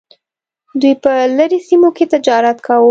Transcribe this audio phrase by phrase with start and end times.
[0.81, 2.79] دوی په لرې سیمو کې تجارت کاوه.